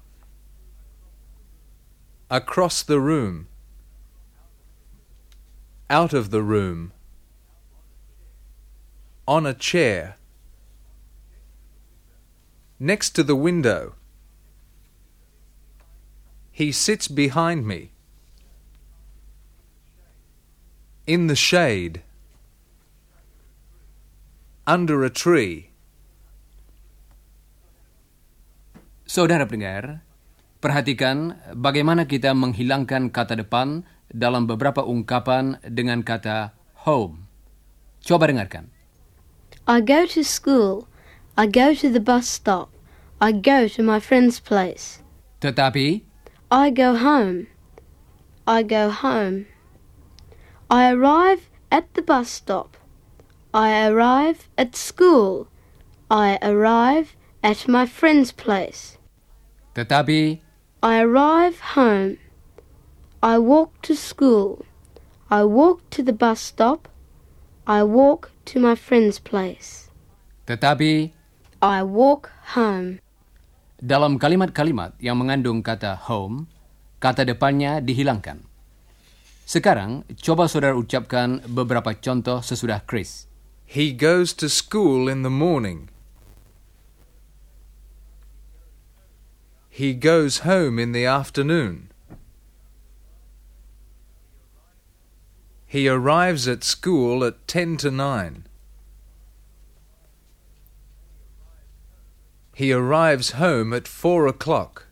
Across 2.32 2.88
the 2.88 2.98
room. 2.98 3.48
Out 5.92 6.16
of 6.16 6.32
the 6.32 6.40
room. 6.40 6.92
On 9.28 9.44
a 9.44 9.52
chair. 9.52 10.16
Next 12.84 13.16
to 13.16 13.24
the 13.24 13.32
window. 13.32 13.96
He 16.52 16.68
sits 16.68 17.08
behind 17.08 17.64
me. 17.64 17.96
In 21.08 21.32
the 21.32 21.38
shade. 21.38 22.04
Under 24.68 25.00
a 25.00 25.08
tree. 25.08 25.72
Saudara 29.08 29.48
pendengar, 29.48 30.04
perhatikan 30.60 31.40
bagaimana 31.56 32.04
kita 32.04 32.36
menghilangkan 32.36 33.08
kata 33.08 33.40
depan 33.40 33.88
dalam 34.12 34.44
beberapa 34.44 34.84
ungkapan 34.84 35.56
dengan 35.64 36.04
kata 36.04 36.52
home. 36.84 37.24
Coba 38.04 38.28
dengarkan. 38.28 38.68
I 39.64 39.80
go 39.80 40.04
to 40.04 40.20
school. 40.20 40.84
I 41.40 41.48
go 41.48 41.72
to 41.72 41.88
the 41.88 42.04
bus 42.04 42.28
stop. 42.28 42.73
I 43.24 43.32
go 43.32 43.68
to 43.68 43.82
my 43.82 44.00
friend's 44.00 44.38
place. 44.38 45.00
Tetapi, 45.40 46.02
I 46.50 46.68
go 46.68 46.94
home. 46.94 47.46
I 48.46 48.62
go 48.62 48.90
home. 48.90 49.46
I 50.68 50.92
arrive 50.92 51.48
at 51.72 51.88
the 51.94 52.02
bus 52.02 52.28
stop. 52.28 52.76
I 53.54 53.88
arrive 53.88 54.50
at 54.58 54.76
school. 54.76 55.48
I 56.10 56.38
arrive 56.42 57.16
at 57.42 57.66
my 57.66 57.86
friend's 57.86 58.30
place. 58.30 58.98
tetapi, 59.74 60.40
I 60.82 61.00
arrive 61.00 61.60
home. 61.80 62.18
I 63.22 63.38
walk 63.38 63.80
to 63.88 63.96
school. 63.96 64.66
I 65.30 65.44
walk 65.44 65.88
to 65.96 66.02
the 66.02 66.12
bus 66.12 66.40
stop. 66.40 66.88
I 67.66 67.84
walk 67.84 68.32
to 68.52 68.60
my 68.60 68.74
friend's 68.74 69.18
place. 69.18 69.88
tetapi, 70.44 71.14
I 71.62 71.82
walk 71.82 72.28
home. 72.52 73.00
Dalam 73.80 74.20
kalimat-kalimat 74.20 74.94
yang 75.02 75.18
mengandung 75.18 75.64
kata 75.64 75.98
home, 76.08 76.46
kata 77.02 77.26
depannya 77.26 77.82
dihilangkan. 77.82 78.46
Sekarang, 79.44 80.08
coba 80.24 80.48
saudara 80.48 80.72
ucapkan 80.72 81.44
beberapa 81.44 81.92
contoh 81.92 82.40
sesudah 82.40 82.80
Chris. 82.88 83.28
He 83.68 83.92
goes 83.92 84.32
to 84.40 84.48
school 84.48 85.10
in 85.10 85.20
the 85.20 85.32
morning. 85.32 85.92
He 89.68 89.92
goes 89.92 90.46
home 90.46 90.78
in 90.78 90.94
the 90.94 91.04
afternoon. 91.04 91.90
He 95.66 95.90
arrives 95.90 96.46
at 96.46 96.62
school 96.62 97.26
at 97.26 97.50
10 97.50 97.82
to 97.82 97.90
9. 97.90 98.46
He 102.54 102.72
arrives 102.72 103.32
home 103.32 103.72
at 103.72 103.88
4 103.88 104.28
o'clock. 104.28 104.86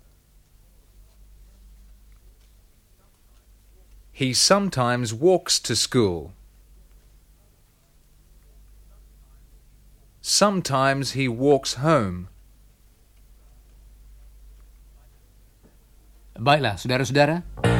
He 4.10 4.34
sometimes 4.34 5.14
walks 5.14 5.60
to 5.60 5.76
school. 5.76 6.32
Sometimes 10.20 11.12
he 11.12 11.28
walks 11.28 11.74
home. 11.74 12.28
Baiklah, 16.36 16.74
saudara-saudara. 16.78 17.71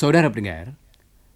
Saudara 0.00 0.32
pendengar, 0.32 0.80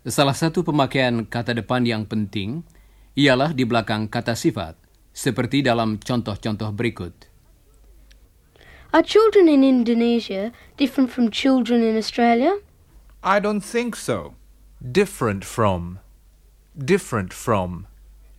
salah 0.08 0.32
satu 0.32 0.64
pemakaian 0.64 1.28
kata 1.28 1.52
depan 1.52 1.84
yang 1.84 2.08
penting 2.08 2.64
ialah 3.12 3.52
di 3.52 3.68
belakang 3.68 4.08
kata 4.08 4.32
sifat, 4.32 4.72
seperti 5.12 5.60
dalam 5.60 6.00
contoh-contoh 6.00 6.72
berikut. 6.72 7.28
Are 8.96 9.04
children 9.04 9.52
in 9.52 9.60
Indonesia 9.60 10.48
different 10.80 11.12
from 11.12 11.28
children 11.28 11.84
in 11.84 11.92
Australia? 12.00 12.56
I 13.20 13.36
don't 13.36 13.60
think 13.60 13.92
so. 13.92 14.32
Different 14.80 15.44
from. 15.44 16.00
Different 16.72 17.36
from. 17.36 17.84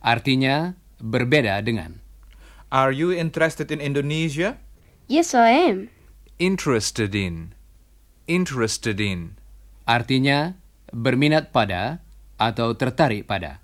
Artinya, 0.02 0.74
berbeda 0.98 1.62
dengan. 1.62 2.02
Are 2.74 2.90
you 2.90 3.14
interested 3.14 3.70
in 3.70 3.78
Indonesia? 3.78 4.58
Yes, 5.06 5.38
I 5.38 5.54
am. 5.54 5.86
Interested 6.42 7.14
in. 7.14 7.54
Interested 8.26 8.98
in. 8.98 9.38
Artinya, 9.86 10.58
berminat 10.90 11.54
pada 11.54 12.02
atau 12.42 12.74
tertarik 12.74 13.30
pada. 13.30 13.62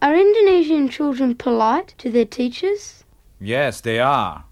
Are 0.00 0.16
Indonesian 0.16 0.88
children 0.88 1.36
polite 1.36 1.92
to 2.00 2.08
their 2.08 2.24
teachers? 2.24 3.04
Yes, 3.36 3.84
they 3.84 4.00
are. 4.00 4.48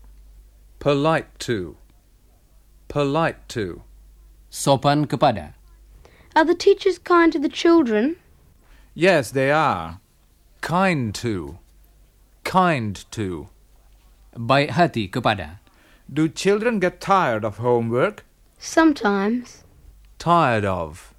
Polite 0.79 1.33
to. 1.49 1.81
Polite 2.89 3.49
to. 3.57 3.83
Sopan 4.53 5.09
kepada. 5.09 5.57
Are 6.37 6.45
the 6.45 6.55
teachers 6.55 6.99
kind 6.99 7.33
to 7.33 7.41
the 7.41 7.49
children? 7.49 8.17
Yes, 8.95 9.33
they 9.33 9.51
are. 9.51 10.01
Kind 10.61 11.15
to. 11.25 11.59
Kind 12.45 13.09
to. 13.11 13.49
Baik 14.37 14.71
hati 14.77 15.09
kepada. 15.09 15.65
Do 16.13 16.29
children 16.29 16.79
get 16.79 17.01
tired 17.01 17.43
of 17.43 17.59
homework? 17.59 18.25
Sometimes. 18.59 19.66
Tired 20.19 20.65
of. 20.65 21.15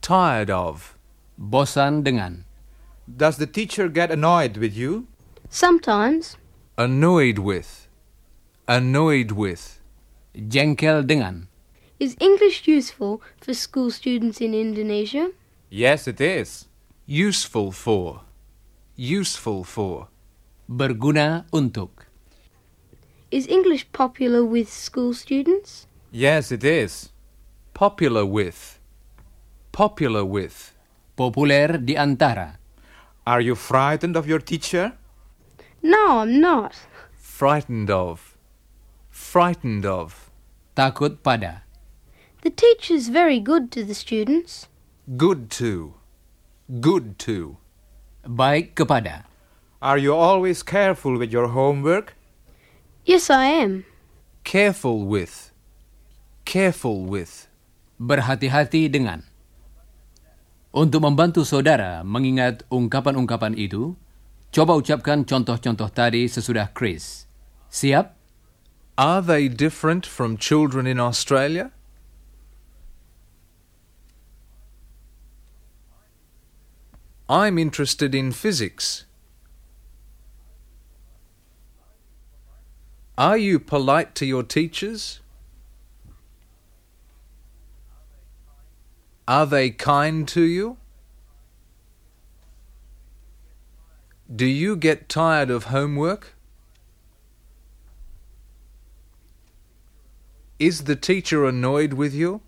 Tired 0.00 0.50
of. 0.50 0.96
Bosan 1.38 2.04
dengan. 2.04 2.44
Does 3.06 3.36
the 3.36 3.46
teacher 3.46 3.88
get 3.88 4.10
annoyed 4.10 4.56
with 4.56 4.76
you? 4.76 5.06
Sometimes. 5.50 6.36
Annoyed 6.78 7.38
with. 7.38 7.88
Annoyed 8.68 9.32
with. 9.32 9.80
Jengkel 10.34 11.06
dengan. 11.06 11.48
Is 11.98 12.16
English 12.20 12.68
useful 12.68 13.22
for 13.40 13.54
school 13.54 13.90
students 13.90 14.40
in 14.40 14.54
Indonesia? 14.54 15.32
Yes, 15.68 16.06
it 16.06 16.20
is. 16.20 16.66
Useful 17.06 17.72
for. 17.72 18.22
Useful 18.94 19.64
for. 19.64 20.08
Berguna 20.70 21.44
untuk. 21.52 22.06
Is 23.30 23.46
English 23.48 23.90
popular 23.92 24.44
with 24.44 24.70
school 24.70 25.12
students? 25.12 25.86
Yes, 26.12 26.52
it 26.52 26.62
is. 26.62 27.10
Popular 27.76 28.24
with. 28.24 28.80
Popular 29.70 30.24
with. 30.24 30.72
Populer 31.14 31.76
di 31.76 31.92
antara. 31.94 32.56
Are 33.26 33.42
you 33.42 33.54
frightened 33.54 34.16
of 34.16 34.26
your 34.26 34.38
teacher? 34.38 34.94
No, 35.82 36.20
I'm 36.20 36.40
not. 36.40 36.72
Frightened 37.12 37.90
of. 37.90 38.38
Frightened 39.10 39.84
of. 39.84 40.30
Takut 40.74 41.20
pada. 41.20 41.68
The 42.40 42.48
teacher's 42.48 43.08
very 43.08 43.40
good 43.40 43.70
to 43.72 43.84
the 43.84 43.92
students. 43.92 44.68
Good 45.18 45.50
to. 45.60 46.00
Good 46.80 47.18
to. 47.28 47.58
Baik 48.24 48.74
kepada. 48.74 49.24
Are 49.82 49.98
you 49.98 50.14
always 50.14 50.62
careful 50.62 51.18
with 51.18 51.30
your 51.30 51.48
homework? 51.48 52.16
Yes, 53.04 53.28
I 53.28 53.52
am. 53.52 53.84
Careful 54.44 55.04
with. 55.04 55.52
Careful 56.46 57.04
with. 57.04 57.45
Berhati-hati 57.96 58.92
dengan. 58.92 59.24
Untuk 60.76 61.00
membantu 61.00 61.48
saudara 61.48 62.04
mengingat 62.04 62.68
ungkapan-ungkapan 62.68 63.56
itu, 63.56 63.96
coba 64.52 64.76
ucapkan 64.76 65.24
contoh-contoh 65.24 65.88
tadi 65.88 66.28
sesudah 66.28 66.68
Chris. 66.76 67.24
Siap? 67.72 68.12
Are 69.00 69.24
they 69.24 69.48
different 69.48 70.04
from 70.04 70.36
children 70.36 70.84
in 70.84 71.00
Australia? 71.00 71.72
I'm 77.28 77.58
interested 77.58 78.14
in 78.14 78.30
physics. 78.30 79.04
Are 83.18 83.36
you 83.36 83.58
polite 83.58 84.14
to 84.16 84.26
your 84.28 84.44
teachers? 84.44 85.24
Are 89.28 89.46
they 89.46 89.70
kind 89.70 90.28
to 90.28 90.42
you? 90.42 90.76
Do 94.34 94.46
you 94.46 94.76
get 94.76 95.08
tired 95.08 95.50
of 95.50 95.64
homework? 95.64 96.34
Is 100.58 100.84
the 100.84 100.96
teacher 100.96 101.44
annoyed 101.44 101.94
with 101.94 102.14
you? 102.14 102.40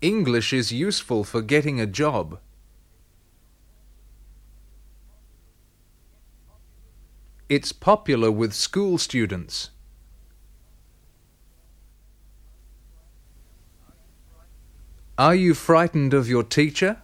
English 0.00 0.52
is 0.52 0.72
useful 0.72 1.24
for 1.24 1.42
getting 1.42 1.80
a 1.80 1.86
job. 1.86 2.38
It's 7.48 7.72
popular 7.72 8.30
with 8.30 8.52
school 8.52 8.98
students. 8.98 9.70
Are 15.18 15.34
you 15.34 15.54
frightened 15.54 16.12
of 16.12 16.28
your 16.28 16.42
teacher? 16.42 17.00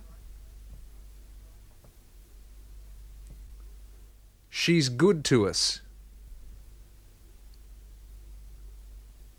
She's 4.51 4.91
good 4.91 5.25
to 5.25 5.49
us. 5.49 5.81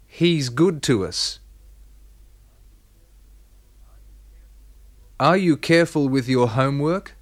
He's 0.08 0.50
good 0.50 0.82
to 0.84 1.06
us. 1.06 1.40
Are 5.20 5.38
you 5.38 5.56
careful 5.56 6.10
with 6.10 6.28
your 6.28 6.50
homework? 6.50 7.16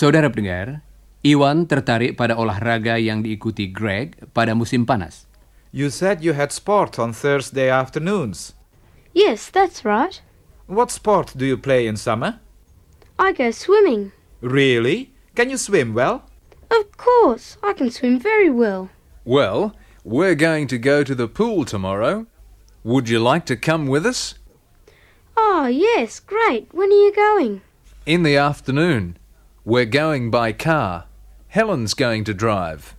Saudara 0.00 0.32
pendengar, 0.32 0.80
Iwan 1.20 1.68
tertarik 1.68 2.16
pada 2.16 2.32
olahraga 2.32 2.96
yang 2.96 3.20
diikuti 3.20 3.68
Greg 3.68 4.16
pada 4.32 4.56
musim 4.56 4.88
panas. 4.88 5.28
You 5.76 5.92
said 5.92 6.24
you 6.24 6.32
had 6.32 6.56
sport 6.56 6.96
on 6.96 7.12
Thursday 7.12 7.68
afternoons. 7.68 8.56
Yes, 9.12 9.52
that's 9.52 9.84
right. 9.84 10.16
What 10.72 10.88
sport 10.88 11.36
do 11.36 11.44
you 11.44 11.60
play 11.60 11.84
in 11.84 12.00
summer? 12.00 12.40
I 13.20 13.36
go 13.36 13.52
swimming. 13.52 14.16
Really? 14.40 15.12
Can 15.36 15.52
you 15.52 15.60
swim 15.60 15.92
well? 15.92 16.24
Of 16.72 16.96
course, 16.96 17.60
I 17.60 17.76
can 17.76 17.92
swim 17.92 18.16
very 18.16 18.48
well. 18.48 18.88
Well, 19.28 19.76
we're 20.00 20.32
going 20.32 20.64
to 20.72 20.80
go 20.80 21.04
to 21.04 21.12
the 21.12 21.28
pool 21.28 21.68
tomorrow. 21.68 22.24
Would 22.88 23.12
you 23.12 23.20
like 23.20 23.44
to 23.52 23.56
come 23.68 23.84
with 23.84 24.08
us? 24.08 24.40
Oh, 25.36 25.68
yes, 25.68 26.24
great. 26.24 26.72
When 26.72 26.88
are 26.88 27.04
you 27.04 27.12
going? 27.12 27.60
In 28.08 28.24
the 28.24 28.40
afternoon. 28.40 29.19
We're 29.64 29.84
going 29.84 30.30
by 30.30 30.52
car. 30.52 31.04
Helen's 31.48 31.92
going 31.92 32.24
to 32.24 32.32
drive. 32.32 32.96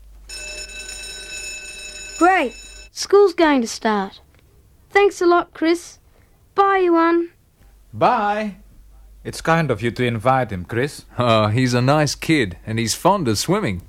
Great. 2.20 2.54
School's 2.92 3.34
going 3.34 3.62
to 3.62 3.68
start. 3.68 4.22
Thanks 4.92 5.22
a 5.22 5.26
lot, 5.26 5.54
Chris. 5.54 5.98
Bye, 6.54 6.84
Iwan. 6.86 7.30
Bye. 7.92 8.58
It's 9.24 9.42
kind 9.42 9.72
of 9.72 9.82
you 9.82 9.90
to 9.92 10.06
invite 10.06 10.52
him, 10.52 10.66
Chris. 10.66 11.06
Oh, 11.18 11.48
he's 11.48 11.74
a 11.74 11.82
nice 11.82 12.14
kid 12.14 12.58
and 12.66 12.78
he's 12.78 12.94
fond 12.94 13.28
of 13.28 13.38
swimming. 13.40 13.82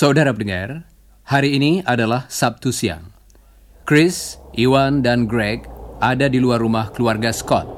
Saudara 0.00 0.32
pendengar, 0.32 0.88
hari 1.28 1.60
ini 1.60 1.84
adalah 1.84 2.24
Sabtu 2.32 2.72
siang. 2.72 3.12
Chris, 3.84 4.40
Iwan, 4.56 5.04
dan 5.04 5.28
Greg 5.28 5.68
ada 6.00 6.24
di 6.24 6.40
luar 6.40 6.64
rumah 6.64 6.88
keluarga 6.88 7.28
Scott. 7.36 7.68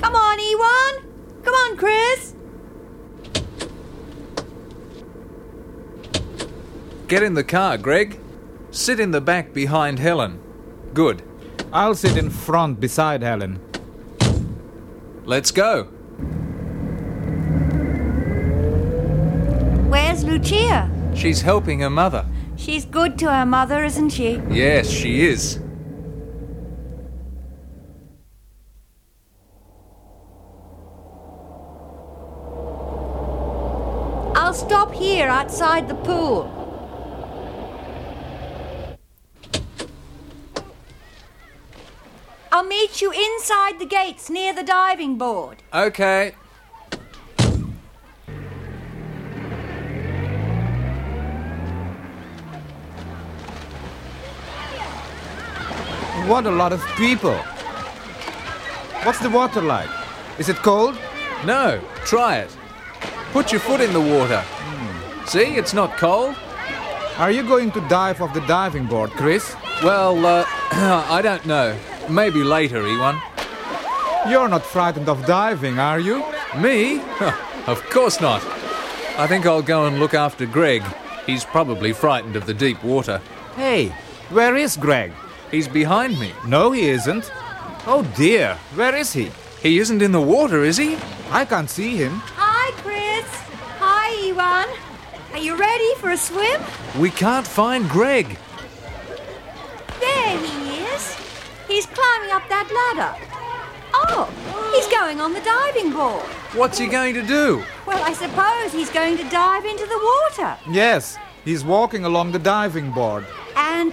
Come 0.00 0.16
on, 0.16 0.38
Ewan. 0.40 0.92
Come 1.44 1.56
on, 1.60 1.72
Chris. 1.76 2.32
Get 7.04 7.20
in 7.20 7.36
the 7.36 7.44
car, 7.44 7.76
Greg. 7.76 8.16
Sit 8.72 8.96
in 8.96 9.12
the 9.12 9.20
back 9.20 9.52
behind 9.52 10.00
Helen. 10.00 10.40
Good. 10.96 11.20
I'll 11.68 11.92
sit 11.92 12.16
in 12.16 12.32
front 12.32 12.80
beside 12.80 13.20
Helen. 13.20 13.60
Let's 15.28 15.52
go. 15.52 15.92
Lucia? 20.36 20.90
She's 21.14 21.40
helping 21.40 21.80
her 21.80 21.88
mother. 21.88 22.26
She's 22.56 22.84
good 22.84 23.18
to 23.20 23.32
her 23.32 23.46
mother, 23.46 23.82
isn't 23.84 24.10
she? 24.10 24.42
Yes, 24.50 24.90
she 24.90 25.24
is. 25.24 25.58
I'll 34.34 34.52
stop 34.52 34.92
here 34.92 35.28
outside 35.28 35.88
the 35.88 35.94
pool. 35.94 36.52
I'll 42.52 42.64
meet 42.64 43.00
you 43.00 43.10
inside 43.10 43.78
the 43.78 43.86
gates 43.86 44.28
near 44.28 44.54
the 44.54 44.62
diving 44.62 45.16
board. 45.16 45.62
Okay. 45.72 46.34
What 56.26 56.44
a 56.44 56.50
lot 56.50 56.72
of 56.72 56.84
people. 56.96 57.36
What's 59.04 59.20
the 59.20 59.30
water 59.30 59.62
like? 59.62 59.88
Is 60.40 60.48
it 60.48 60.56
cold? 60.56 60.98
No, 61.44 61.80
try 62.04 62.38
it. 62.38 62.56
Put 63.30 63.52
your 63.52 63.60
foot 63.60 63.80
in 63.80 63.92
the 63.92 64.00
water. 64.00 64.42
See, 65.26 65.54
it's 65.54 65.72
not 65.72 65.96
cold. 65.96 66.34
Are 67.18 67.30
you 67.30 67.44
going 67.44 67.70
to 67.70 67.80
dive 67.88 68.20
off 68.20 68.34
the 68.34 68.40
diving 68.40 68.86
board, 68.86 69.10
Chris? 69.12 69.54
Well, 69.84 70.26
uh, 70.26 70.44
I 70.72 71.22
don't 71.22 71.46
know. 71.46 71.78
Maybe 72.10 72.42
later, 72.42 72.82
Iwan. 72.84 73.22
You're 74.28 74.48
not 74.48 74.64
frightened 74.64 75.08
of 75.08 75.24
diving, 75.26 75.78
are 75.78 76.00
you? 76.00 76.24
Me? 76.58 77.00
of 77.68 77.80
course 77.90 78.20
not. 78.20 78.42
I 79.16 79.28
think 79.28 79.46
I'll 79.46 79.62
go 79.62 79.86
and 79.86 80.00
look 80.00 80.14
after 80.14 80.44
Greg. 80.44 80.82
He's 81.24 81.44
probably 81.44 81.92
frightened 81.92 82.34
of 82.34 82.46
the 82.46 82.54
deep 82.54 82.82
water. 82.82 83.20
Hey, 83.54 83.94
where 84.30 84.56
is 84.56 84.76
Greg? 84.76 85.12
He's 85.50 85.68
behind 85.68 86.18
me. 86.18 86.32
No, 86.46 86.72
he 86.72 86.88
isn't. 86.88 87.30
Oh 87.86 88.02
dear, 88.16 88.58
where 88.74 88.94
is 88.94 89.12
he? 89.12 89.30
He 89.62 89.78
isn't 89.78 90.02
in 90.02 90.12
the 90.12 90.20
water, 90.20 90.64
is 90.64 90.76
he? 90.76 90.96
I 91.30 91.44
can't 91.44 91.70
see 91.70 91.96
him. 91.96 92.20
Hi, 92.36 92.72
Chris. 92.82 93.26
Hi, 93.78 94.28
Iwan. 94.28 94.68
Are 95.32 95.38
you 95.38 95.56
ready 95.56 95.94
for 95.96 96.10
a 96.10 96.16
swim? 96.16 96.60
We 96.98 97.10
can't 97.10 97.46
find 97.46 97.88
Greg. 97.88 98.38
There 100.00 100.38
he 100.38 100.84
is. 100.84 101.14
He's 101.68 101.86
climbing 101.86 102.30
up 102.32 102.48
that 102.48 102.68
ladder. 102.70 103.14
Oh, 103.92 104.28
he's 104.74 104.86
going 104.88 105.20
on 105.20 105.32
the 105.32 105.40
diving 105.40 105.92
board. 105.92 106.24
What's 106.54 106.78
he 106.78 106.86
going 106.86 107.14
to 107.14 107.22
do? 107.22 107.62
Well, 107.86 108.02
I 108.02 108.12
suppose 108.12 108.72
he's 108.72 108.90
going 108.90 109.16
to 109.16 109.24
dive 109.30 109.64
into 109.64 109.86
the 109.86 109.98
water. 109.98 110.58
Yes, 110.70 111.18
he's 111.44 111.64
walking 111.64 112.04
along 112.04 112.32
the 112.32 112.38
diving 112.38 112.90
board. 112.90 113.24
And 113.56 113.92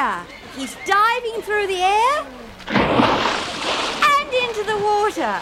there, 0.00 0.24
he's 0.56 0.76
diving 0.86 1.42
through 1.42 1.66
the 1.66 1.82
air 1.82 2.26
and 2.68 4.28
into 4.44 4.62
the 4.64 4.78
water. 4.78 5.38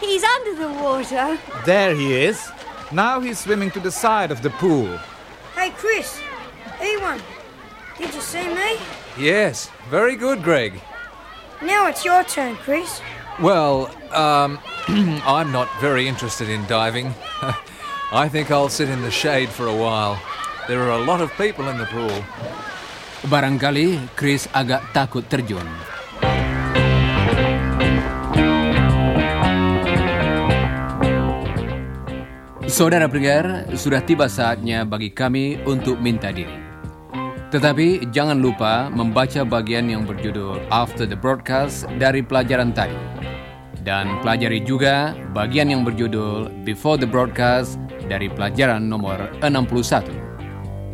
He's 0.00 0.24
under 0.24 0.54
the 0.54 0.72
water. 0.82 1.38
There 1.66 1.94
he 1.94 2.14
is. 2.14 2.48
Now 2.90 3.20
he's 3.20 3.38
swimming 3.38 3.70
to 3.72 3.80
the 3.80 3.90
side 3.90 4.30
of 4.30 4.40
the 4.42 4.50
pool. 4.50 4.96
Hey, 5.54 5.70
Chris. 5.70 6.20
Iwan. 6.80 7.20
Did 7.98 8.14
you 8.14 8.20
see 8.20 8.48
me? 8.54 8.78
Yes, 9.18 9.70
very 9.90 10.16
good, 10.16 10.42
Greg. 10.42 10.80
Now 11.60 11.88
it's 11.88 12.04
your 12.04 12.22
turn, 12.24 12.56
Chris. 12.56 13.02
Well, 13.40 13.90
um, 14.12 14.58
I'm 15.26 15.50
not 15.52 15.68
very 15.80 16.06
interested 16.06 16.48
in 16.48 16.64
diving. 16.66 17.12
I 18.12 18.28
think 18.30 18.50
I'll 18.50 18.70
sit 18.70 18.88
in 18.88 19.02
the 19.02 19.10
shade 19.10 19.50
for 19.50 19.66
a 19.66 19.76
while. 19.76 20.18
There 20.66 20.82
are 20.82 20.98
a 21.00 21.04
lot 21.04 21.20
of 21.20 21.30
people 21.36 21.68
in 21.68 21.76
the 21.76 21.86
pool. 21.86 22.24
Barangkali 23.26 24.14
Chris 24.14 24.46
agak 24.54 24.94
takut 24.94 25.26
terjun. 25.26 25.66
Saudara 32.70 33.10
pendengar, 33.10 33.66
sudah 33.74 33.98
tiba 34.06 34.30
saatnya 34.30 34.86
bagi 34.86 35.10
kami 35.10 35.58
untuk 35.66 35.98
minta 35.98 36.30
diri. 36.30 36.54
Tetapi 37.50 38.06
jangan 38.14 38.38
lupa 38.38 38.86
membaca 38.86 39.42
bagian 39.42 39.90
yang 39.90 40.06
berjudul 40.06 40.62
After 40.70 41.02
the 41.02 41.18
Broadcast 41.18 41.90
dari 41.98 42.22
pelajaran 42.22 42.70
tadi. 42.70 42.94
Dan 43.82 44.22
pelajari 44.22 44.62
juga 44.62 45.18
bagian 45.34 45.74
yang 45.74 45.82
berjudul 45.82 46.62
Before 46.62 46.94
the 46.94 47.08
Broadcast 47.10 47.82
dari 48.06 48.30
pelajaran 48.30 48.86
nomor 48.86 49.26
61. 49.42 50.06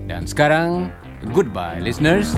Dan 0.08 0.24
sekarang, 0.24 0.88
goodbye 1.32 1.80
listeners. 1.80 2.34